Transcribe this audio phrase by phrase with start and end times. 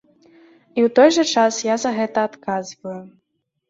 [0.77, 3.01] І ў той жа час я за гэта адказваю.